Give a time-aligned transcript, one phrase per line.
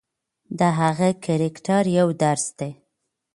[0.59, 2.71] د هغه کرکټر یو درس دی.